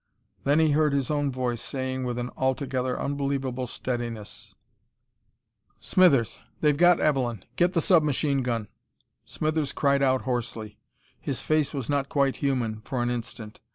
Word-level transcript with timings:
Then 0.45 0.57
he 0.57 0.71
heard 0.71 0.93
his 0.93 1.11
own 1.11 1.31
voice 1.31 1.61
saying 1.61 2.05
with 2.05 2.17
an 2.17 2.31
altogether 2.35 2.99
unbelievable 2.99 3.67
steadiness: 3.67 4.55
"Smithers! 5.79 6.39
They've 6.59 6.75
got 6.75 6.99
Evelyn. 6.99 7.45
Get 7.55 7.73
the 7.73 7.81
sub 7.81 8.01
machine 8.01 8.41
gun." 8.41 8.67
Smithers 9.25 9.71
cried 9.73 10.01
out 10.01 10.23
hoarsely. 10.23 10.79
His 11.19 11.41
face 11.41 11.71
was 11.71 11.87
not 11.87 12.09
quite 12.09 12.37
human, 12.37 12.81
for 12.83 13.03
an 13.03 13.11
instant. 13.11 13.61